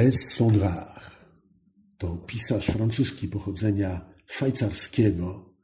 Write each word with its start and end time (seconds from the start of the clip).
Blaise 0.00 0.36
Cendrars 0.36 1.16
to 1.98 2.16
pisarz 2.16 2.66
francuski 2.66 3.28
pochodzenia 3.28 4.14
szwajcarskiego, 4.26 5.54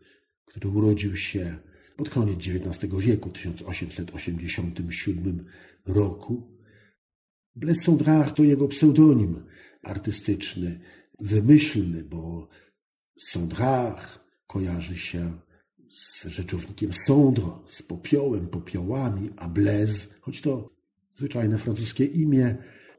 który 0.45 0.68
urodził 0.68 1.16
się 1.16 1.56
pod 1.96 2.10
koniec 2.10 2.38
XIX 2.38 2.95
wieku, 2.98 3.30
1887 3.30 5.46
roku. 5.86 6.59
Blaise 7.54 7.84
Cendrars 7.84 8.34
to 8.34 8.42
jego 8.42 8.68
pseudonim 8.68 9.45
artystyczny, 9.82 10.80
wymyślny, 11.20 12.04
bo 12.04 12.48
Cendrars 13.16 14.18
kojarzy 14.46 14.96
się 14.96 15.38
z 15.88 16.26
rzeczownikiem 16.26 16.92
cendre, 16.92 17.50
z 17.66 17.82
popiołem, 17.82 18.48
popiołami, 18.48 19.30
a 19.37 19.48
Blaise, 19.48 20.09
choć 20.20 20.40
to 20.40 20.70
zwyczajne 21.12 21.59
francuskie 21.59 22.04
imię, 22.04 22.56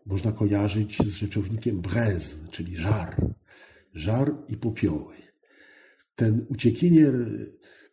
można 0.08 0.32
kojarzyć 0.32 0.98
z 0.98 1.16
rzeczownikiem 1.16 1.82
braise, 1.82 2.36
czyli 2.52 2.76
żar. 2.76 3.34
Żar 3.94 4.36
i 4.50 4.58
popioły. 4.58 5.16
Ten 6.16 6.46
uciekinier, 6.50 7.14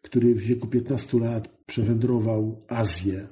który 0.02 0.34
w 0.34 0.40
wieku 0.40 0.66
15 0.66 1.18
lat 1.18 1.48
przewędrował 1.66 2.58
Azję 2.68 3.28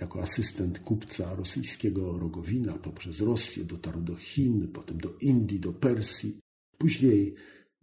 jako 0.00 0.22
asystent 0.22 0.78
kupca 0.78 1.34
rosyjskiego 1.34 2.18
Rogowina 2.18 2.78
poprzez 2.78 3.20
Rosję, 3.20 3.64
dotarł 3.64 4.00
do 4.00 4.16
Chin, 4.16 4.68
potem 4.68 4.98
do 4.98 5.14
Indii, 5.20 5.60
do 5.60 5.72
Persji. 5.72 6.40
Później, 6.78 7.34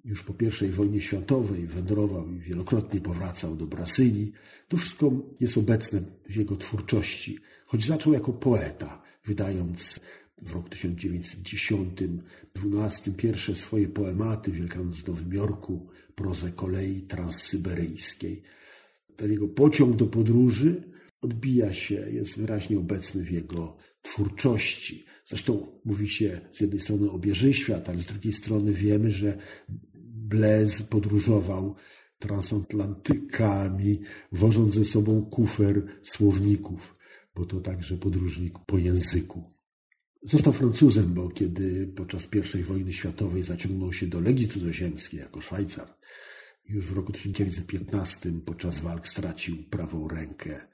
już 0.03 0.23
po 0.23 0.33
I 0.65 0.69
wojnie 0.69 1.01
światowej, 1.01 1.67
wędrował 1.67 2.31
i 2.31 2.39
wielokrotnie 2.39 3.01
powracał 3.01 3.55
do 3.55 3.67
Brazylii. 3.67 4.31
To 4.67 4.77
wszystko 4.77 5.11
jest 5.39 5.57
obecne 5.57 6.01
w 6.29 6.35
jego 6.35 6.55
twórczości, 6.55 7.39
choć 7.65 7.85
zaczął 7.85 8.13
jako 8.13 8.33
poeta, 8.33 9.01
wydając 9.25 9.99
w 10.41 10.53
roku 10.53 10.69
1910-12 10.69 13.11
pierwsze 13.17 13.55
swoje 13.55 13.87
poematy 13.87 14.51
Wielkanoc 14.51 14.97
w 14.97 15.07
Nowym 15.07 15.33
Jorku, 15.33 15.87
prozę 16.15 16.51
kolei 16.51 17.01
transsyberyjskiej. 17.01 18.41
Ten 19.15 19.31
jego 19.31 19.47
pociąg 19.47 19.95
do 19.95 20.07
podróży 20.07 20.83
odbija 21.21 21.73
się, 21.73 22.07
jest 22.11 22.37
wyraźnie 22.37 22.79
obecny 22.79 23.23
w 23.23 23.31
jego 23.31 23.77
twórczości. 24.01 25.05
Zresztą 25.25 25.79
mówi 25.85 26.07
się 26.07 26.41
z 26.51 26.61
jednej 26.61 26.79
strony 26.79 27.11
o 27.11 27.19
Bierzy 27.19 27.53
Świat, 27.53 27.89
ale 27.89 27.99
z 27.99 28.05
drugiej 28.05 28.33
strony 28.33 28.73
wiemy, 28.73 29.11
że 29.11 29.37
Blaise 30.03 30.83
podróżował 30.83 31.75
transatlantykami, 32.19 34.01
wożąc 34.31 34.75
ze 34.75 34.83
sobą 34.83 35.25
kufer 35.25 35.83
słowników, 36.01 36.95
bo 37.35 37.45
to 37.45 37.61
także 37.61 37.97
podróżnik 37.97 38.53
po 38.65 38.77
języku. 38.77 39.54
Został 40.25 40.53
Francuzem, 40.53 41.13
bo 41.13 41.29
kiedy 41.29 41.87
podczas 41.87 42.27
I 42.59 42.63
wojny 42.63 42.93
światowej 42.93 43.43
zaciągnął 43.43 43.93
się 43.93 44.07
do 44.07 44.19
Legii 44.19 44.47
Cudzoziemskiej 44.47 45.19
jako 45.19 45.41
Szwajcar, 45.41 45.97
już 46.69 46.85
w 46.85 46.95
roku 46.95 47.11
1915 47.11 48.31
podczas 48.45 48.79
walk 48.79 49.07
stracił 49.07 49.63
prawą 49.63 50.07
rękę 50.07 50.67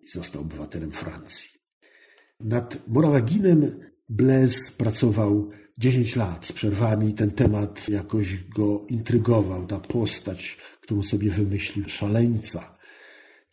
i 0.00 0.08
został 0.08 0.42
obywatelem 0.42 0.90
Francji. 0.90 1.50
Nad 2.40 2.88
Morawaginem 2.88 3.80
Blaise 4.08 4.72
pracował 4.72 5.50
10 5.78 6.16
lat 6.16 6.46
z 6.46 6.52
przerwami. 6.52 7.14
Ten 7.14 7.30
temat 7.30 7.88
jakoś 7.88 8.44
go 8.44 8.86
intrygował, 8.88 9.66
ta 9.66 9.80
postać, 9.80 10.58
którą 10.80 11.02
sobie 11.02 11.30
wymyślił, 11.30 11.88
szaleńca. 11.88 12.78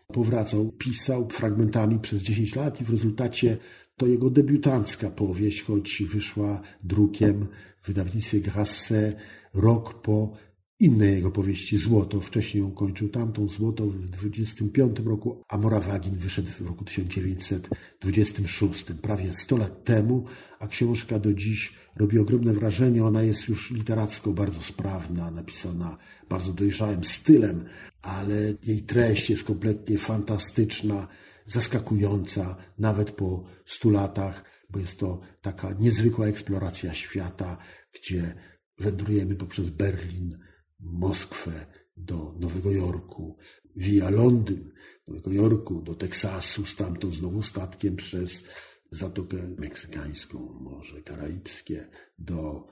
Powracał, 0.08 0.72
pisał 0.72 1.30
fragmentami 1.30 2.00
przez 2.00 2.22
10 2.22 2.56
lat 2.56 2.82
i 2.82 2.86
w 2.86 2.90
rezultacie 2.90 3.58
to 3.98 4.08
jego 4.08 4.30
debiutancka 4.30 5.10
powieść, 5.10 5.64
choć 5.64 6.04
wyszła 6.04 6.62
drukiem 6.84 7.48
w 7.82 7.88
wydawnictwie 7.88 8.40
Grasset 8.40 9.18
rok 9.54 10.02
po 10.02 10.34
innej 10.80 11.16
jego 11.16 11.32
powieści 11.32 11.78
Złoto. 11.78 12.22
Wcześniej 12.22 12.64
ją 12.64 12.72
kończył 12.72 13.10
tamtą 13.10 13.48
Złoto 13.48 13.88
w 13.88 14.10
25 14.10 15.00
roku, 15.00 15.42
a 15.50 15.58
Morawagin 15.58 16.16
wyszedł 16.16 16.50
w 16.50 16.62
roku 16.62 16.86
1926, 16.86 18.86
prawie 19.02 19.34
100 19.34 19.58
lat 19.58 19.84
temu, 19.84 20.26
a 20.60 20.68
książka 20.68 21.20
do 21.20 21.34
dziś 21.34 21.74
robi 21.96 22.20
ogromne 22.20 22.54
wrażenie. 22.54 23.06
Ona 23.06 23.24
jest 23.24 23.48
już 23.48 23.72
literacko 23.72 24.32
bardzo 24.32 24.62
sprawna, 24.62 25.32
napisana 25.32 25.98
bardzo 26.30 26.54
dojrzałym 26.54 27.04
stylem, 27.04 27.64
ale 28.02 28.54
jej 28.66 28.82
treść 28.82 29.30
jest 29.30 29.44
kompletnie 29.44 29.98
fantastyczna 29.98 31.08
zaskakująca 31.46 32.56
nawet 32.78 33.12
po 33.12 33.44
stu 33.66 33.90
latach, 33.90 34.44
bo 34.70 34.80
jest 34.80 35.00
to 35.00 35.22
taka 35.42 35.74
niezwykła 35.74 36.28
eksploracja 36.28 36.94
świata, 36.94 37.58
gdzie 37.94 38.36
wędrujemy 38.78 39.36
poprzez 39.36 39.70
Berlin, 39.70 40.38
Moskwę 40.80 41.66
do 41.98 42.36
Nowego 42.40 42.72
Jorku, 42.72 43.38
via 43.76 44.10
Londyn, 44.10 44.72
Nowego 45.08 45.32
Jorku, 45.32 45.82
do 45.82 45.96
Teksasu, 45.96 46.66
stamtąd 46.66 47.16
znowu 47.16 47.42
statkiem 47.42 47.96
przez 47.96 48.44
Zatokę 48.92 49.38
Meksykańską, 49.58 50.40
Morze 50.62 51.02
Karaibskie, 51.02 51.88
do 52.20 52.68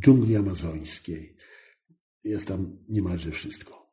dżungli 0.00 0.36
amazońskiej. 0.36 1.36
Jest 2.24 2.48
tam 2.48 2.78
niemalże 2.88 3.30
wszystko. 3.30 3.92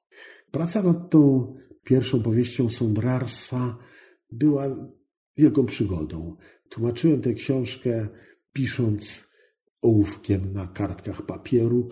Praca 0.52 0.82
nad 0.82 1.10
tą 1.10 1.54
pierwszą 1.86 2.22
powieścią 2.22 2.70
Sondrarsa 2.70 3.78
była 4.34 4.64
wielką 5.38 5.66
przygodą. 5.66 6.36
Tłumaczyłem 6.70 7.22
tę 7.22 7.34
książkę 7.34 8.08
pisząc 8.54 9.28
ołówkiem 9.82 10.54
na 10.54 10.68
kartkach 10.68 11.26
papieru 11.26 11.90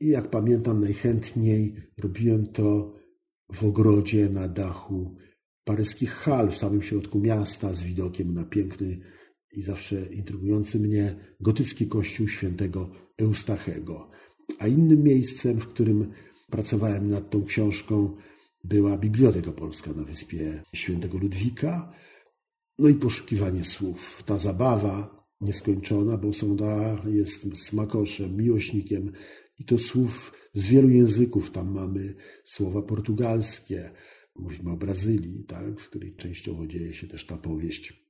i 0.00 0.08
jak 0.08 0.30
pamiętam 0.30 0.80
najchętniej 0.80 1.76
robiłem 1.98 2.46
to 2.46 2.94
w 3.52 3.64
ogrodzie 3.64 4.28
na 4.28 4.48
dachu 4.48 5.16
paryskich 5.64 6.10
hal 6.10 6.50
w 6.50 6.56
samym 6.56 6.82
środku 6.82 7.20
miasta 7.20 7.72
z 7.72 7.82
widokiem 7.82 8.34
na 8.34 8.44
piękny 8.44 8.98
i 9.52 9.62
zawsze 9.62 10.06
intrygujący 10.06 10.78
mnie 10.78 11.16
gotycki 11.40 11.88
kościół 11.88 12.28
świętego 12.28 12.90
Eustachego. 13.18 14.10
A 14.58 14.66
innym 14.66 15.02
miejscem, 15.02 15.60
w 15.60 15.66
którym 15.66 16.12
pracowałem 16.50 17.08
nad 17.08 17.30
tą 17.30 17.44
książką, 17.44 18.16
była 18.68 18.98
Biblioteka 18.98 19.52
Polska 19.52 19.92
na 19.92 20.04
wyspie 20.04 20.62
Świętego 20.74 21.18
Ludwika. 21.18 21.92
No 22.78 22.88
i 22.88 22.94
poszukiwanie 22.94 23.64
słów. 23.64 24.22
Ta 24.22 24.38
zabawa 24.38 25.26
nieskończona, 25.40 26.16
bo 26.16 26.32
Sondar 26.32 27.08
jest 27.08 27.56
smakoszem, 27.56 28.36
miłośnikiem 28.36 29.12
i 29.58 29.64
to 29.64 29.78
słów 29.78 30.32
z 30.52 30.66
wielu 30.66 30.88
języków. 30.88 31.50
Tam 31.50 31.74
mamy 31.74 32.14
słowa 32.44 32.82
portugalskie, 32.82 33.90
mówimy 34.34 34.70
o 34.70 34.76
Brazylii, 34.76 35.44
tak, 35.44 35.80
w 35.80 35.88
której 35.88 36.16
częściowo 36.16 36.66
dzieje 36.66 36.94
się 36.94 37.06
też 37.06 37.26
ta 37.26 37.38
powieść 37.38 38.05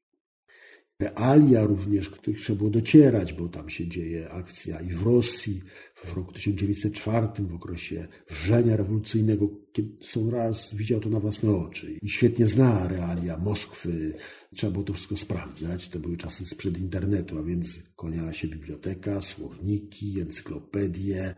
realia 1.01 1.65
również, 1.65 2.11
których 2.11 2.41
trzeba 2.41 2.59
było 2.59 2.71
docierać, 2.71 3.33
bo 3.33 3.49
tam 3.49 3.71
się 3.71 3.89
dzieje 3.89 4.31
akcja 4.31 4.81
i 4.81 4.91
w 4.91 5.03
Rosji 5.03 5.63
w 5.95 6.17
roku 6.17 6.33
1904, 6.33 7.29
w 7.39 7.55
okresie 7.55 8.09
wrzenia 8.29 8.77
rewolucyjnego, 8.77 9.49
kiedy 9.73 9.97
są 10.01 10.31
raz 10.31 10.75
widział 10.75 11.01
to 11.01 11.09
na 11.09 11.21
własne 11.21 11.51
oczy 11.51 11.99
i 12.03 12.09
świetnie 12.09 12.47
zna 12.47 12.89
realia 12.89 13.39
Moskwy. 13.39 14.15
Trzeba 14.55 14.73
było 14.73 14.85
to 14.85 14.93
wszystko 14.93 15.17
sprawdzać. 15.17 15.89
To 15.89 15.99
były 15.99 16.17
czasy 16.17 16.45
sprzed 16.45 16.79
internetu, 16.79 17.39
a 17.39 17.43
więc 17.43 17.83
koniała 17.97 18.33
się 18.33 18.49
biblioteka, 18.49 19.21
słowniki, 19.21 20.21
encyklopedie, 20.21 21.35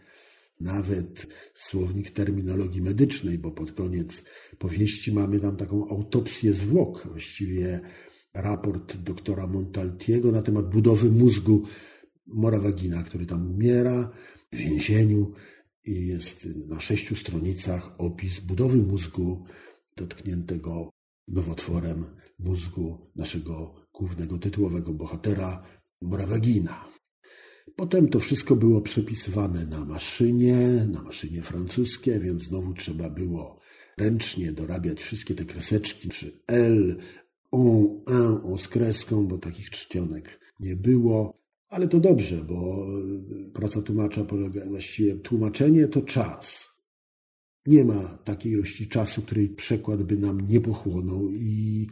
nawet 0.61 1.27
słownik 1.55 2.11
terminologii 2.11 2.83
medycznej, 2.83 3.39
bo 3.39 3.51
pod 3.51 3.73
koniec 3.73 4.25
powieści 4.59 5.13
mamy 5.13 5.41
tam 5.41 5.57
taką 5.57 5.89
autopsję 5.89 6.53
zwłok, 6.53 7.07
właściwie 7.07 7.81
raport 8.43 8.97
doktora 8.97 9.47
Montaltiego 9.47 10.33
na 10.33 10.43
temat 10.43 10.71
budowy 10.71 11.11
mózgu 11.11 11.63
Morawagina, 12.27 13.03
który 13.03 13.27
tam 13.27 13.51
umiera 13.51 14.11
w 14.53 14.57
więzieniu 14.57 15.33
i 15.85 16.07
jest 16.07 16.49
na 16.69 16.81
sześciu 16.81 17.17
stronicach 17.17 17.91
opis 17.99 18.41
budowy 18.41 18.77
mózgu 18.77 19.45
dotkniętego 19.97 20.91
nowotworem 21.29 22.05
mózgu 22.39 23.11
naszego 23.17 23.75
głównego 23.93 24.39
tytułowego 24.39 24.95
bohatera 24.95 25.63
Morawagina. 26.03 26.89
Potem 27.77 28.09
to 28.09 28.21
wszystko 28.21 28.57
było 28.57 28.81
przepisywane 28.81 29.67
na 29.67 29.85
maszynie, 29.85 30.57
na 30.93 31.03
maszynie 31.03 31.43
francuskie, 31.43 32.21
więc 32.21 32.43
znowu 32.43 32.75
trzeba 32.75 33.11
było 33.11 33.59
ręcznie 33.99 34.53
dorabiać 34.53 35.01
wszystkie 35.01 35.35
te 35.35 35.45
kreseczki 35.45 36.09
przy 36.09 36.33
L, 36.47 36.97
on, 37.51 37.67
un, 38.07 38.28
z 38.59 38.69
kreską, 38.69 39.27
bo 39.27 39.39
takich 39.39 39.71
czcionek 39.71 40.41
nie 40.61 40.77
było. 40.77 41.39
Ale 41.69 41.89
to 41.89 42.01
dobrze, 42.01 42.45
bo 42.45 42.87
praca 43.55 43.83
tłumacza 43.83 44.25
polega, 44.25 44.67
właściwie 44.67 45.15
tłumaczenie 45.17 45.89
to 45.89 46.03
czas. 46.03 46.71
Nie 47.67 47.85
ma 47.85 48.19
takiej 48.25 48.53
ilości 48.53 48.89
czasu, 48.89 49.23
której 49.23 49.49
przekład 49.49 50.03
by 50.03 50.17
nam 50.17 50.41
nie 50.49 50.61
pochłonął 50.61 51.31
i 51.33 51.87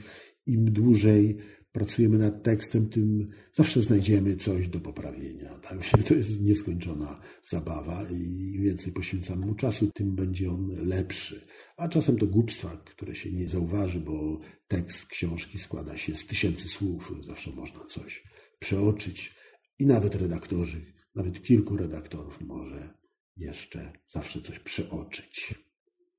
im 0.47 0.73
dłużej 0.73 1.39
pracujemy 1.76 2.19
nad 2.19 2.43
tekstem, 2.43 2.88
tym 2.88 3.28
zawsze 3.52 3.82
znajdziemy 3.82 4.37
coś 4.37 4.69
do 4.69 4.81
poprawienia. 4.81 5.61
To 6.06 6.14
jest 6.14 6.40
nieskończona 6.40 7.20
zabawa 7.43 8.06
i 8.11 8.52
im 8.55 8.62
więcej 8.62 8.93
poświęcamy 8.93 9.46
mu 9.46 9.55
czasu, 9.55 9.90
tym 9.94 10.14
będzie 10.14 10.50
on 10.50 10.88
lepszy. 10.88 11.46
A 11.76 11.88
czasem 11.88 12.17
to 12.17 12.26
głupstwa, 12.26 12.76
które 12.76 13.14
się 13.14 13.32
nie 13.32 13.49
zauważy, 13.49 14.00
bo 14.00 14.40
tekst 14.69 15.06
książki 15.06 15.58
składa 15.58 15.96
się 15.96 16.17
z 16.17 16.26
tysięcy 16.26 16.69
słów, 16.69 17.12
zawsze 17.20 17.50
można 17.50 17.84
coś 17.84 18.25
przeoczyć 18.58 19.34
i 19.78 19.87
nawet 19.87 20.14
redaktorzy, 20.14 20.93
nawet 21.14 21.43
kilku 21.43 21.76
redaktorów 21.76 22.40
może 22.40 22.94
jeszcze 23.37 23.93
zawsze 24.08 24.40
coś 24.40 24.58
przeoczyć. 24.58 25.55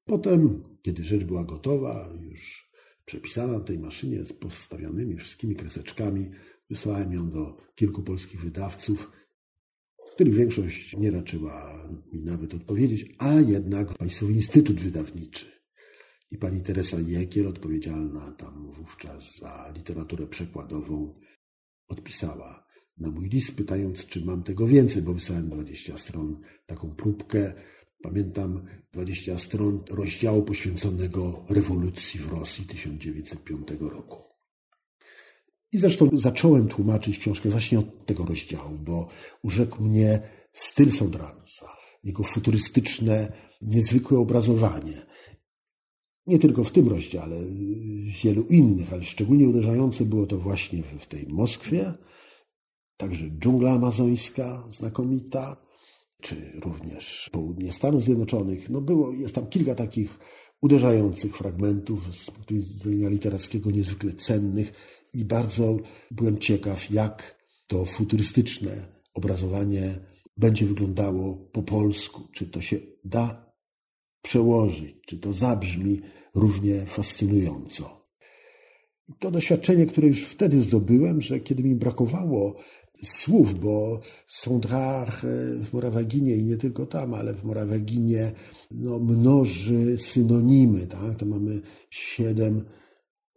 Potem, 0.06 0.63
kiedy 0.81 1.04
rzecz 1.04 1.24
była 1.24 1.44
gotowa, 1.44 2.09
już 2.21 2.67
przepisana 3.07 3.54
na 3.54 3.59
tej 3.59 3.80
maszynie 3.80 4.25
z 4.25 4.33
postawionymi 4.33 5.18
wszystkimi 5.18 5.56
kreseczkami. 5.56 6.30
Wysłałem 6.69 7.13
ją 7.13 7.30
do 7.30 7.57
kilku 7.75 8.04
polskich 8.04 8.42
wydawców, 8.42 9.12
których 10.12 10.33
większość 10.33 10.98
nie 10.98 11.12
raczyła 11.12 11.88
mi 12.13 12.21
nawet 12.21 12.54
odpowiedzieć, 12.54 13.15
a 13.18 13.33
jednak 13.33 13.98
Państwowy 13.98 14.33
Instytut 14.33 14.81
Wydawniczy 14.81 15.45
i 16.31 16.38
pani 16.38 16.62
Teresa 16.62 16.98
Jekiel, 17.00 17.48
odpowiedzialna 17.48 18.31
tam 18.31 18.71
wówczas 18.71 19.38
za 19.38 19.74
literaturę 19.75 20.27
przekładową, 20.27 21.19
odpisała 21.88 22.68
na 22.98 23.12
mój 23.12 23.30
list, 23.30 23.56
pytając, 23.56 24.06
czy 24.06 24.25
mam 24.25 24.44
tego 24.44 24.68
więcej, 24.68 25.01
bo 25.01 25.13
wysłałem 25.13 25.50
20 25.50 25.98
stron, 25.98 26.39
taką 26.65 26.95
próbkę 26.95 27.54
Pamiętam 28.02 28.62
20 28.94 29.38
stron 29.38 29.84
rozdziału 29.90 30.44
poświęconego 30.44 31.46
rewolucji 31.50 32.20
w 32.20 32.32
Rosji 32.32 32.66
1905 32.66 33.68
roku. 33.80 34.24
I 35.72 35.78
zresztą 35.78 36.10
zacząłem 36.14 36.68
tłumaczyć 36.68 37.18
książkę 37.18 37.50
właśnie 37.50 37.80
od 37.80 38.06
tego 38.06 38.26
rozdziału, 38.26 38.78
bo 38.80 39.08
urzekł 39.44 39.84
mnie 39.84 40.20
styl 40.52 40.92
Sondransa, 40.92 41.78
jego 42.04 42.24
futurystyczne, 42.24 43.32
niezwykłe 43.62 44.20
obrazowanie. 44.20 45.06
Nie 46.28 46.40
tylko 46.40 46.64
w 46.64 46.72
tym 46.72 46.88
rozdziale, 46.88 47.36
w 47.40 48.24
wielu 48.24 48.44
innych, 48.44 48.94
ale 48.94 49.04
szczególnie 49.04 49.50
uderzające 49.50 50.06
było 50.06 50.26
to 50.26 50.38
właśnie 50.38 50.84
w 50.84 51.06
tej 51.06 51.26
Moskwie, 51.28 51.94
także 52.98 53.30
dżungla 53.30 53.72
amazońska 53.72 54.64
znakomita, 54.70 55.67
czy 56.22 56.36
również 56.64 57.30
południe 57.31 57.74
Stanów 57.74 58.04
Zjednoczonych. 58.04 58.69
No 58.69 58.81
było, 58.81 59.12
jest 59.12 59.36
tam 59.36 59.48
kilka 59.48 59.75
takich 59.75 60.19
uderzających 60.62 61.38
fragmentów 61.38 62.16
z 62.16 62.31
punktu 62.31 62.56
widzenia 62.56 63.10
literackiego 63.10 63.72
niezwykle 63.72 64.14
cennych 64.14 64.74
i 65.14 65.25
bardzo 65.25 65.78
byłem 66.12 66.38
ciekaw, 66.38 66.92
jak 66.92 67.38
to 67.68 67.86
futurystyczne 67.86 68.88
obrazowanie 69.14 70.00
będzie 70.38 70.66
wyglądało 70.66 71.38
po 71.38 71.64
polsku. 71.64 72.28
Czy 72.34 72.48
to 72.48 72.62
się 72.62 72.78
da 73.04 73.54
przełożyć, 74.22 74.96
czy 75.06 75.19
to 75.19 75.34
zabrzmi 75.34 76.02
równie 76.36 76.86
fascynująco. 76.86 78.06
To 79.19 79.31
doświadczenie, 79.31 79.86
które 79.86 80.07
już 80.07 80.24
wtedy 80.24 80.62
zdobyłem, 80.62 81.21
że 81.21 81.39
kiedy 81.39 81.63
mi 81.63 81.75
brakowało 81.75 82.56
słów, 83.04 83.59
bo 83.59 84.00
Sondrach 84.25 85.21
w 85.63 85.74
Morawaginie 85.74 86.36
i 86.36 86.45
nie 86.45 86.57
tylko 86.57 86.86
tam, 86.86 87.13
ale 87.13 87.33
w 87.33 87.44
Morawaginie 87.44 88.31
no, 88.71 89.00
mnoży 89.00 89.98
synonimy. 89.98 90.88
Tak? 90.88 91.15
To 91.15 91.25
mamy 91.25 91.62
siedem 91.89 92.65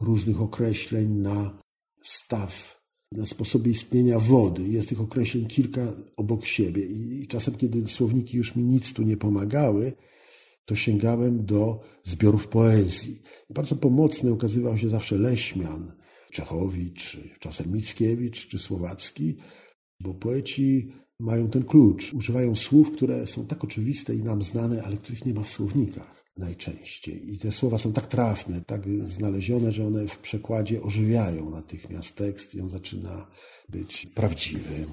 różnych 0.01 0.43
określeń 0.43 1.09
na 1.09 1.63
staw, 2.03 2.81
na 3.13 3.27
sposobie 3.27 3.71
istnienia 3.71 4.19
wody. 4.19 4.69
Jest 4.69 4.89
tych 4.89 5.01
określeń 5.01 5.47
kilka 5.47 5.93
obok 6.17 6.45
siebie 6.45 6.83
i 6.83 7.27
czasem, 7.27 7.55
kiedy 7.55 7.87
słowniki 7.87 8.37
już 8.37 8.57
mi 8.57 8.63
nic 8.63 8.93
tu 8.93 9.03
nie 9.03 9.17
pomagały, 9.17 9.93
to 10.65 10.75
sięgałem 10.75 11.47
do 11.47 11.81
zbiorów 12.03 12.49
poezji. 12.49 13.23
Bardzo 13.51 13.77
pomocny 13.77 14.33
okazywał 14.33 14.79
się 14.79 14.89
zawsze 14.89 15.17
Leśmian, 15.17 15.93
Czechowicz, 16.33 17.21
czasem 17.41 17.73
Mickiewicz 17.73 18.49
czy 18.49 18.59
Słowacki, 18.59 19.37
bo 20.01 20.15
poeci 20.15 20.93
mają 21.21 21.49
ten 21.49 21.65
klucz. 21.65 22.13
Używają 22.15 22.55
słów, 22.55 22.93
które 22.93 23.27
są 23.27 23.47
tak 23.47 23.65
oczywiste 23.65 24.15
i 24.15 24.23
nam 24.23 24.43
znane, 24.43 24.83
ale 24.83 24.97
których 24.97 25.27
nie 25.27 25.35
ma 25.35 25.43
w 25.43 25.49
słownikach 25.49 26.25
najczęściej. 26.37 27.35
I 27.35 27.39
te 27.39 27.53
słowa 27.53 27.79
są 27.79 27.93
tak 27.93 28.07
trafne, 28.07 28.61
tak 28.67 28.83
znalezione, 29.05 29.73
że 29.73 29.87
one 29.87 30.09
w 30.09 30.19
przekładzie 30.19 30.83
ożywiają 30.83 31.51
natychmiast 31.51 32.17
tekst 32.17 32.55
i 32.55 32.61
on 32.61 32.69
zaczyna 32.69 33.27
być 33.69 34.07
prawdziwy. 34.15 34.87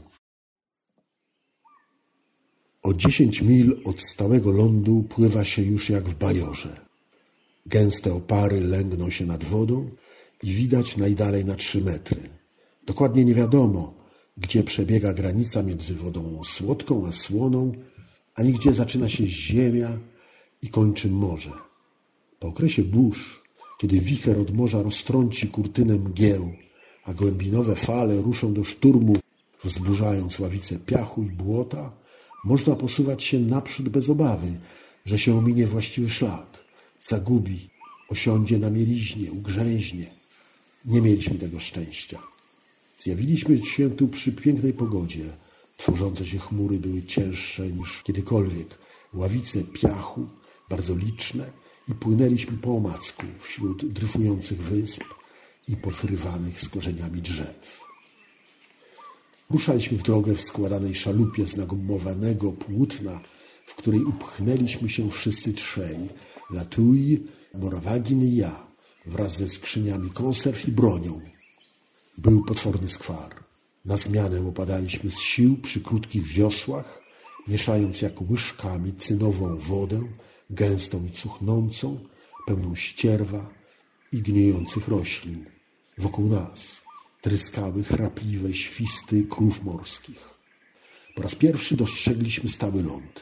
O 2.83 2.94
dziesięć 2.94 3.41
mil 3.41 3.81
od 3.85 4.01
stałego 4.01 4.51
lądu 4.51 5.03
pływa 5.09 5.44
się 5.44 5.62
już 5.62 5.89
jak 5.89 6.09
w 6.09 6.15
bajorze. 6.15 6.81
Gęste 7.65 8.13
opary 8.13 8.63
lęgną 8.63 9.09
się 9.09 9.25
nad 9.25 9.44
wodą, 9.44 9.89
i 10.44 10.47
widać 10.51 10.97
najdalej 10.97 11.45
na 11.45 11.56
trzy 11.56 11.81
metry. 11.81 12.21
Dokładnie 12.85 13.25
nie 13.25 13.35
wiadomo, 13.35 13.94
gdzie 14.38 14.63
przebiega 14.63 15.13
granica 15.13 15.63
między 15.63 15.95
wodą 15.95 16.41
słodką 16.44 17.07
a 17.07 17.12
słoną, 17.12 17.71
ani 18.35 18.53
gdzie 18.53 18.74
zaczyna 18.74 19.09
się 19.09 19.27
ziemia 19.27 20.00
i 20.62 20.69
kończy 20.69 21.09
morze. 21.09 21.51
Po 22.39 22.47
okresie 22.47 22.83
burz, 22.83 23.44
kiedy 23.79 24.00
wicher 24.00 24.39
od 24.39 24.51
morza 24.51 24.81
roztrąci 24.81 25.47
kurtynę 25.47 25.95
mgieł, 25.95 26.53
a 27.03 27.13
głębinowe 27.13 27.75
fale 27.75 28.21
ruszą 28.21 28.53
do 28.53 28.63
szturmu, 28.63 29.15
wzburzając 29.63 30.39
ławice 30.39 30.79
piachu 30.79 31.24
i 31.24 31.29
błota, 31.29 31.91
można 32.44 32.75
posuwać 32.75 33.24
się 33.24 33.39
naprzód 33.39 33.89
bez 33.89 34.10
obawy, 34.10 34.60
że 35.06 35.20
się 35.20 35.38
ominie 35.38 35.67
właściwy 35.67 36.10
szlak, 36.10 36.65
zagubi, 37.01 37.70
osiądzie 38.10 38.60
na 38.60 38.70
mieliźnie, 38.70 39.32
ugrzęźnie, 39.32 40.12
nie 40.86 41.01
mieliśmy 41.01 41.38
tego 41.38 41.60
szczęścia. 41.60 42.20
Zjawiliśmy 42.98 43.58
się 43.58 43.89
tu 43.89 44.08
przy 44.08 44.32
pięknej 44.32 44.74
pogodzie. 44.74 45.25
Tworzące 45.77 46.25
się 46.25 46.39
chmury 46.39 46.79
były 46.79 47.03
cięższe 47.03 47.72
niż 47.72 48.03
kiedykolwiek. 48.03 48.77
Ławice 49.13 49.63
piachu, 49.63 50.27
bardzo 50.70 50.96
liczne, 50.96 51.51
i 51.91 51.96
płynęliśmy 51.96 52.58
po 52.58 52.75
omacku 52.75 53.24
wśród 53.39 53.86
dryfujących 53.86 54.62
wysp 54.62 55.03
i 55.67 55.77
pofrywanych 55.77 56.62
z 56.62 56.70
korzeniami 56.70 57.22
drzew. 57.22 57.87
Ruszaliśmy 59.50 59.98
w 59.98 60.04
drogę 60.04 60.36
w 60.36 60.42
składanej 60.42 60.96
szalupie 60.96 61.48
z 61.48 61.56
nagumowanego 61.56 62.51
płótna, 62.51 63.20
w 63.66 63.75
której 63.75 64.04
upchnęliśmy 64.04 64.89
się 64.89 65.10
wszyscy 65.10 65.54
trzej, 65.54 65.98
Latuj, 66.50 67.24
Morawagin 67.54 68.22
i 68.22 68.36
ja 68.36 68.68
wraz 69.06 69.38
ze 69.38 69.48
skrzyniami 69.48 70.10
konserw 70.10 70.68
i 70.68 70.72
bronią. 70.72 71.22
Był 72.18 72.46
potworny 72.46 72.89
skwar. 72.89 73.44
Na 73.86 73.98
zmianę 73.98 74.48
opadaliśmy 74.48 75.12
z 75.12 75.20
sił 75.20 75.58
przy 75.58 75.82
krótkich 75.82 76.27
wiosłach, 76.27 77.01
mieszając 77.48 78.01
jak 78.01 78.30
łyżkami 78.30 78.94
cynową 78.94 79.58
wodę, 79.58 80.01
gęstą 80.50 81.06
i 81.06 81.12
cuchnącą, 81.12 82.00
pełną 82.48 82.75
ścierwa 82.75 83.50
i 84.12 84.22
gniejących 84.22 84.88
roślin. 84.88 85.46
Wokół 85.98 86.30
nas 86.30 86.87
tryskały 87.21 87.83
chrapliwe 87.83 88.53
świsty 88.53 89.24
krów 89.24 89.63
morskich. 89.63 90.38
Po 91.15 91.21
raz 91.21 91.36
pierwszy 91.36 91.75
dostrzegliśmy 91.75 92.50
stały 92.50 92.83
ląd. 92.83 93.21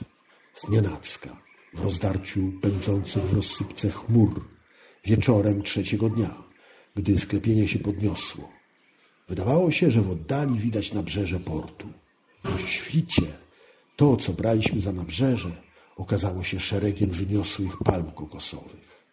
Znienacka, 0.53 1.41
w 1.73 1.83
rozdarciu 1.83 2.51
pędzących 2.61 3.23
w 3.23 3.33
rozsypce 3.33 3.89
chmur, 3.89 4.47
wieczorem 5.05 5.63
trzeciego 5.63 6.09
dnia, 6.09 6.43
gdy 6.95 7.17
sklepienie 7.17 7.67
się 7.67 7.79
podniosło. 7.79 8.51
Wydawało 9.27 9.71
się, 9.71 9.91
że 9.91 10.01
w 10.01 10.09
oddali 10.09 10.59
widać 10.59 10.93
nabrzeże 10.93 11.39
portu. 11.39 11.87
Po 12.43 12.57
świcie 12.57 13.25
to, 13.95 14.17
co 14.17 14.33
braliśmy 14.33 14.79
za 14.79 14.91
nabrzeże, 14.91 15.61
okazało 15.95 16.43
się 16.43 16.59
szeregiem 16.59 17.09
wyniosłych 17.09 17.77
palm 17.77 18.11
kokosowych. 18.11 19.05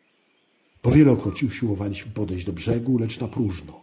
Powielokroć 0.82 1.42
usiłowaliśmy 1.42 2.12
podejść 2.12 2.46
do 2.46 2.52
brzegu, 2.52 2.98
lecz 2.98 3.20
na 3.20 3.28
próżno. 3.28 3.81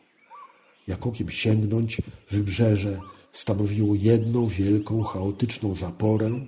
Jak 0.90 1.08
okiem 1.08 1.30
sięgnąć, 1.32 2.02
wybrzeże 2.30 3.00
stanowiło 3.32 3.96
jedną 3.96 4.48
wielką, 4.48 5.04
chaotyczną 5.04 5.76
zaporę, 5.76 6.46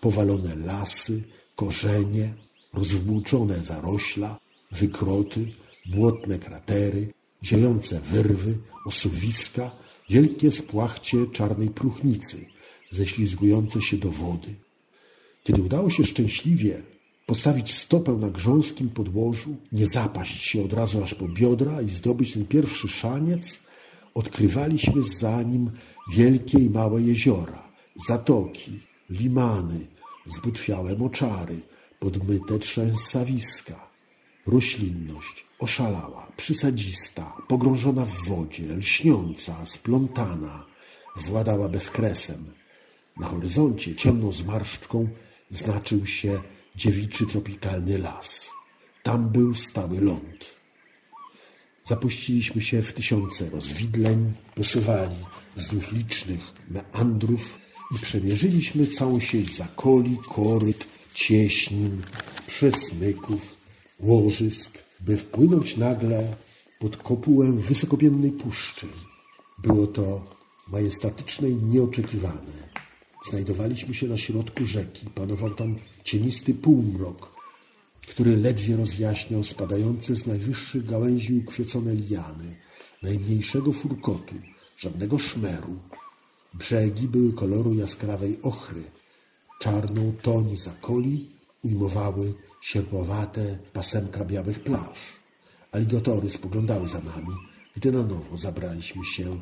powalone 0.00 0.56
lasy, 0.56 1.22
korzenie, 1.56 2.34
rozwłóczone 2.72 3.62
zarośla, 3.62 4.38
wykroty, 4.72 5.52
błotne 5.86 6.38
kratery, 6.38 7.12
ziejące 7.44 8.00
wyrwy, 8.00 8.58
osuwiska, 8.86 9.70
wielkie 10.10 10.52
spłachcie 10.52 11.26
czarnej 11.32 11.68
próchnicy, 11.70 12.46
ześlizgujące 12.90 13.82
się 13.82 13.96
do 13.96 14.10
wody. 14.10 14.54
Kiedy 15.44 15.62
udało 15.62 15.90
się 15.90 16.04
szczęśliwie 16.04 16.82
postawić 17.26 17.74
stopę 17.74 18.12
na 18.12 18.30
grząskim 18.30 18.90
podłożu, 18.90 19.56
nie 19.72 19.86
zapaść 19.86 20.42
się 20.42 20.64
od 20.64 20.72
razu 20.72 21.02
aż 21.02 21.14
po 21.14 21.28
biodra 21.28 21.82
i 21.82 21.88
zdobyć 21.88 22.32
ten 22.32 22.46
pierwszy 22.46 22.88
szaniec, 22.88 23.69
odkrywaliśmy 24.14 25.02
za 25.02 25.42
nim 25.42 25.70
wielkie 26.12 26.58
i 26.58 26.70
małe 26.70 27.02
jeziora, 27.02 27.72
zatoki, 27.96 28.80
limany, 29.10 29.86
zbutwiałe 30.26 30.96
moczary, 30.96 31.62
podmyte 31.98 32.58
trzęsawiska. 32.58 33.90
Roślinność 34.46 35.46
oszalała, 35.58 36.32
przysadzista, 36.36 37.36
pogrążona 37.48 38.06
w 38.06 38.28
wodzie, 38.28 38.76
lśniąca, 38.76 39.66
splątana, 39.66 40.66
władała 41.16 41.68
bezkresem. 41.68 42.52
Na 43.16 43.26
horyzoncie 43.26 43.96
ciemną 43.96 44.32
zmarszczką 44.32 45.08
znaczył 45.50 46.06
się 46.06 46.42
dziewiczy 46.76 47.26
tropikalny 47.26 47.98
las. 47.98 48.50
Tam 49.02 49.28
był 49.28 49.54
stały 49.54 50.00
ląd. 50.00 50.59
Zapuściliśmy 51.84 52.60
się 52.60 52.82
w 52.82 52.92
tysiące 52.92 53.50
rozwidleń, 53.50 54.32
posuwali 54.54 55.16
wzdłuż 55.56 55.92
licznych 55.92 56.52
meandrów 56.70 57.58
i 57.96 57.98
przemierzyliśmy 57.98 58.86
całą 58.86 59.20
sieć 59.20 59.56
zakoli, 59.56 60.18
koryt, 60.28 60.86
cieśnin, 61.14 62.02
przesmyków, 62.46 63.54
łożysk, 64.00 64.78
by 65.00 65.16
wpłynąć 65.16 65.76
nagle 65.76 66.36
pod 66.78 66.96
kopułę 66.96 67.52
wysokopiennej 67.52 68.32
puszczy. 68.32 68.86
Było 69.58 69.86
to 69.86 70.36
majestatyczne 70.68 71.48
i 71.48 71.56
nieoczekiwane. 71.56 72.70
Znajdowaliśmy 73.30 73.94
się 73.94 74.06
na 74.06 74.18
środku 74.18 74.64
rzeki. 74.64 75.06
Panował 75.14 75.54
tam 75.54 75.76
cienisty 76.04 76.54
półmrok, 76.54 77.39
który 78.08 78.36
ledwie 78.36 78.76
rozjaśniał 78.76 79.44
spadające 79.44 80.16
z 80.16 80.26
najwyższych 80.26 80.86
gałęzi 80.86 81.38
ukwiecone 81.38 81.94
liany, 81.94 82.56
najmniejszego 83.02 83.72
furkotu, 83.72 84.34
żadnego 84.76 85.18
szmeru. 85.18 85.78
Brzegi 86.54 87.08
były 87.08 87.32
koloru 87.32 87.74
jaskrawej 87.74 88.38
ochry. 88.42 88.82
Czarną 89.60 90.12
toń 90.22 90.56
zakoli 90.56 91.30
ujmowały 91.62 92.34
sierpowate 92.60 93.58
pasemka 93.72 94.24
białych 94.24 94.60
plaż. 94.62 94.98
Aligatory 95.72 96.30
spoglądały 96.30 96.88
za 96.88 97.00
nami, 97.00 97.34
gdy 97.76 97.92
na 97.92 98.02
nowo 98.02 98.38
zabraliśmy 98.38 99.04
się 99.04 99.40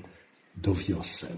do 0.57 0.75
wioseł. 0.75 1.37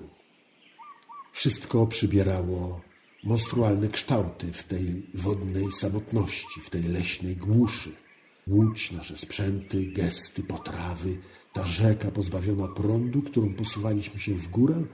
Wszystko 1.32 1.86
przybierało 1.86 2.80
monstrualne 3.24 3.88
kształty 3.88 4.52
w 4.52 4.64
tej 4.64 5.06
wodnej 5.14 5.72
samotności, 5.72 6.60
w 6.60 6.70
tej 6.70 6.82
leśnej 6.82 7.36
głuszy. 7.36 7.92
Łódź, 8.46 8.90
nasze 8.90 9.16
sprzęty, 9.16 9.84
gesty, 9.84 10.42
potrawy, 10.42 11.18
ta 11.52 11.66
rzeka 11.66 12.10
pozbawiona 12.10 12.68
prądu, 12.68 13.22
którą 13.22 13.54
posuwaliśmy 13.54 14.20
się 14.20 14.34
w 14.34 14.48
górę 14.48 14.84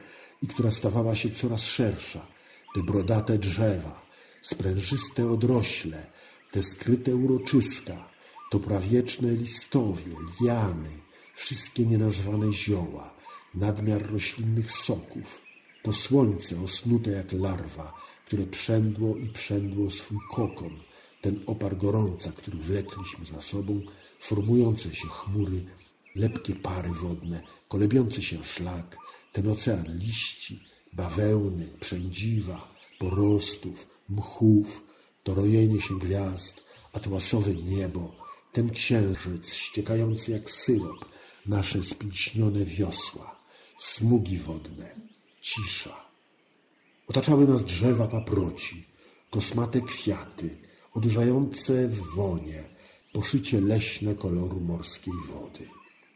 i 0.43 0.47
która 0.47 0.71
stawała 0.71 1.15
się 1.15 1.31
coraz 1.31 1.63
szersza, 1.63 2.27
te 2.75 2.83
brodate 2.83 3.39
drzewa, 3.39 4.03
sprężyste 4.41 5.31
odrośle, 5.31 6.07
te 6.53 6.63
skryte 6.63 7.17
uroczyska, 7.17 8.09
to 8.51 8.61
prawieczne 8.61 9.33
listowie, 9.33 10.13
liany, 10.41 10.91
wszystkie 11.35 11.87
nienazwane 11.87 12.53
zioła, 12.53 13.15
nadmiar 13.55 14.13
roślinnych 14.13 14.73
soków, 14.73 15.43
to 15.83 15.93
słońce 15.93 16.61
osnute 16.61 17.11
jak 17.11 17.33
larwa, 17.33 17.93
które 18.27 18.47
przędło 18.47 19.17
i 19.17 19.29
przędło 19.29 19.91
swój 19.91 20.19
kokon, 20.31 20.81
ten 21.21 21.41
opar 21.47 21.77
gorąca, 21.77 22.33
który 22.33 22.59
wlekliśmy 22.59 23.25
za 23.25 23.41
sobą, 23.41 23.81
formujące 24.21 24.95
się 24.95 25.09
chmury, 25.09 25.65
lepkie 26.15 26.55
pary 26.55 26.89
wodne, 26.89 27.43
kolebiący 27.69 28.23
się 28.23 28.45
szlak, 28.45 28.97
ten 29.33 29.49
ocean 29.49 29.99
liści, 29.99 30.63
bawełny, 30.93 31.67
przędziwa, 31.81 32.69
porostów, 32.99 33.87
mchów, 34.09 34.85
to 35.23 35.35
rojenie 35.35 35.81
się 35.81 35.99
gwiazd, 35.99 36.65
atłasowe 36.93 37.55
niebo, 37.55 38.17
ten 38.53 38.71
księżyc 38.71 39.53
ściekający 39.55 40.33
jak 40.33 40.51
syrop, 40.51 41.05
nasze 41.47 41.85
spilśnione 41.85 42.65
wiosła, 42.65 43.37
smugi 43.79 44.39
wodne, 44.39 45.01
cisza. 45.41 46.06
Otaczały 47.07 47.47
nas 47.47 47.63
drzewa 47.63 48.07
paproci, 48.09 48.87
kosmate 49.31 49.81
kwiaty, 49.81 50.57
odurzające 50.93 51.89
w 51.89 52.01
wonie, 52.01 52.69
poszycie 53.13 53.61
leśne 53.61 54.15
koloru 54.15 54.61
morskiej 54.61 55.15
wody. 55.29 55.69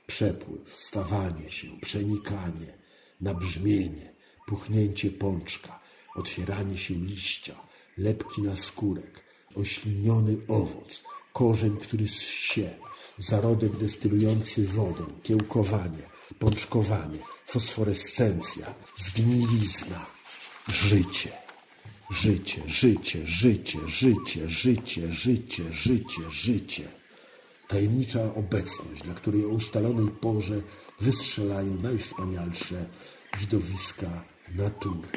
Przepływ, 0.07 0.75
stawanie 0.75 1.51
się, 1.51 1.69
przenikanie, 1.81 2.79
nabrzmienie, 3.21 4.13
puchnięcie 4.47 5.11
pączka, 5.11 5.81
otwieranie 6.17 6.79
się 6.79 6.95
liścia, 6.95 7.55
lepki 7.99 8.43
na 8.43 8.57
skórek, 8.57 9.25
ośliniony 9.55 10.37
owoc, 10.49 11.03
korzeń, 11.33 11.77
który 11.77 12.07
zsie, 12.07 12.71
zarodek 13.19 13.77
destylujący 13.77 14.67
wodę, 14.67 15.05
kiełkowanie, 15.23 16.09
pączkowanie, 16.39 17.19
fosforescencja, 17.47 18.75
zgnilizna, 18.97 20.07
życie. 20.69 21.31
Życie, 22.11 22.63
życie, 22.67 23.27
życie, 23.27 23.79
życie, 23.89 24.49
życie, 24.49 25.13
życie, 25.13 25.73
życie, 25.73 26.31
życie. 26.31 26.89
Tajemnicza 27.69 28.35
obecność, 28.35 29.03
dla 29.03 29.15
której 29.15 29.45
o 29.45 29.49
ustalonej 29.49 30.09
porze 30.09 30.63
wystrzelają 31.01 31.75
najwspanialsze 31.83 32.87
widowiska 33.39 34.25
natury. 34.55 35.09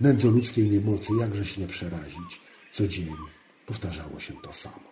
Nędzo 0.00 0.28
ludzkiej 0.30 0.70
niemocy, 0.70 1.12
jakże 1.20 1.44
się 1.44 1.60
nie 1.60 1.66
przerazić. 1.66 2.40
Co 2.72 2.88
dzień 2.88 3.16
powtarzało 3.66 4.20
się 4.20 4.32
to 4.42 4.52
samo. 4.52 4.91